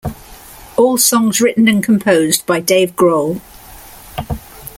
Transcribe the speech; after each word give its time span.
All 0.77 0.97
songs 0.97 1.39
written 1.41 1.67
and 1.67 1.83
composed 1.83 2.47
by 2.47 2.59
Dave 2.59 2.95
Grohl. 2.95 3.39